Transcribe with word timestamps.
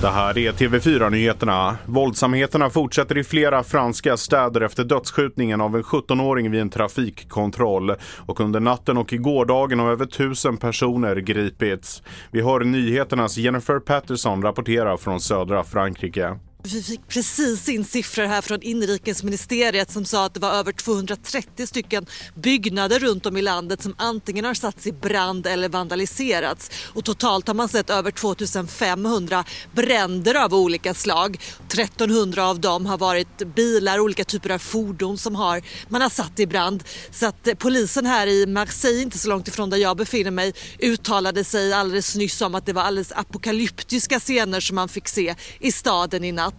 Det 0.00 0.08
här 0.08 0.38
är 0.38 0.52
TV4-nyheterna. 0.52 1.76
Våldsamheterna 1.86 2.70
fortsätter 2.70 3.18
i 3.18 3.24
flera 3.24 3.62
franska 3.62 4.16
städer 4.16 4.60
efter 4.60 4.84
dödsskjutningen 4.84 5.60
av 5.60 5.76
en 5.76 5.82
17-åring 5.82 6.50
vid 6.50 6.60
en 6.60 6.70
trafikkontroll. 6.70 7.94
Och 8.26 8.40
under 8.40 8.60
natten 8.60 8.96
och 8.96 9.08
gårdagen 9.10 9.78
har 9.78 9.90
över 9.90 10.06
tusen 10.06 10.56
personer 10.56 11.16
gripits. 11.16 12.02
Vi 12.30 12.42
hör 12.42 12.60
nyheternas 12.60 13.36
Jennifer 13.36 13.78
Patterson 13.78 14.42
rapportera 14.42 14.96
från 14.96 15.20
södra 15.20 15.64
Frankrike. 15.64 16.36
Vi 16.62 16.82
fick 16.82 17.08
precis 17.08 17.68
in 17.68 17.84
siffror 17.84 18.24
här 18.24 18.42
från 18.42 18.62
inrikesministeriet 18.62 19.90
som 19.90 20.04
sa 20.04 20.24
att 20.24 20.34
det 20.34 20.40
var 20.40 20.50
över 20.50 20.72
230 20.72 21.66
stycken 21.66 22.06
byggnader 22.34 22.98
runt 22.98 23.26
om 23.26 23.36
i 23.36 23.42
landet 23.42 23.82
som 23.82 23.94
antingen 23.98 24.44
har 24.44 24.54
satts 24.54 24.86
i 24.86 24.92
brand 24.92 25.46
eller 25.46 25.68
vandaliserats. 25.68 26.70
Och 26.94 27.04
totalt 27.04 27.46
har 27.46 27.54
man 27.54 27.68
sett 27.68 27.90
över 27.90 28.10
2500 28.10 29.44
bränder 29.72 30.34
av 30.34 30.54
olika 30.54 30.94
slag. 30.94 31.40
1300 31.72 32.46
av 32.46 32.60
dem 32.60 32.86
har 32.86 32.98
varit 32.98 33.54
bilar, 33.54 34.00
olika 34.00 34.24
typer 34.24 34.50
av 34.50 34.58
fordon 34.58 35.18
som 35.18 35.34
har, 35.34 35.62
man 35.88 36.02
har 36.02 36.10
satt 36.10 36.40
i 36.40 36.46
brand. 36.46 36.84
Så 37.10 37.26
att 37.26 37.48
polisen 37.58 38.06
här 38.06 38.26
i 38.26 38.46
Marseille, 38.46 39.02
inte 39.02 39.18
så 39.18 39.28
långt 39.28 39.48
ifrån 39.48 39.70
där 39.70 39.76
jag 39.76 39.96
befinner 39.96 40.30
mig, 40.30 40.54
uttalade 40.78 41.44
sig 41.44 41.72
alldeles 41.72 42.16
nyss 42.16 42.40
om 42.42 42.54
att 42.54 42.66
det 42.66 42.72
var 42.72 42.82
alldeles 42.82 43.12
apokalyptiska 43.12 44.20
scener 44.20 44.60
som 44.60 44.76
man 44.76 44.88
fick 44.88 45.08
se 45.08 45.34
i 45.60 45.72
staden 45.72 46.24
i 46.24 46.32
natt. 46.32 46.49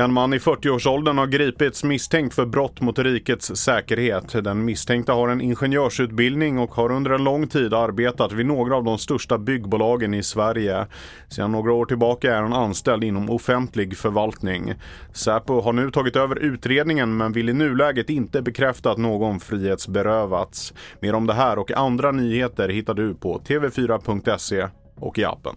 En 0.00 0.12
man 0.12 0.32
i 0.32 0.38
40-årsåldern 0.38 1.18
har 1.18 1.26
gripits 1.26 1.84
misstänkt 1.84 2.34
för 2.34 2.46
brott 2.46 2.80
mot 2.80 2.98
rikets 2.98 3.56
säkerhet. 3.56 4.44
Den 4.44 4.64
misstänkta 4.64 5.12
har 5.12 5.28
en 5.28 5.40
ingenjörsutbildning 5.40 6.58
och 6.58 6.74
har 6.74 6.92
under 6.92 7.10
en 7.10 7.24
lång 7.24 7.46
tid 7.46 7.74
arbetat 7.74 8.32
vid 8.32 8.46
några 8.46 8.76
av 8.76 8.84
de 8.84 8.98
största 8.98 9.38
byggbolagen 9.38 10.14
i 10.14 10.22
Sverige. 10.22 10.86
Sedan 11.28 11.52
några 11.52 11.72
år 11.72 11.86
tillbaka 11.86 12.36
är 12.36 12.42
han 12.42 12.52
anställd 12.52 13.04
inom 13.04 13.30
offentlig 13.30 13.96
förvaltning. 13.96 14.74
Säpo 15.12 15.60
har 15.60 15.72
nu 15.72 15.90
tagit 15.90 16.16
över 16.16 16.38
utredningen 16.38 17.16
men 17.16 17.32
vill 17.32 17.48
i 17.48 17.52
nuläget 17.52 18.10
inte 18.10 18.42
bekräfta 18.42 18.90
att 18.90 18.98
någon 18.98 19.40
frihetsberövats. 19.40 20.74
Mer 21.00 21.14
om 21.14 21.26
det 21.26 21.34
här 21.34 21.58
och 21.58 21.72
andra 21.72 22.12
nyheter 22.12 22.68
hittar 22.68 22.94
du 22.94 23.14
på 23.14 23.38
tv4.se 23.38 24.68
och 24.96 25.18
i 25.18 25.24
appen. 25.24 25.56